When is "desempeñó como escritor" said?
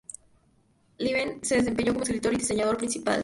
1.57-2.33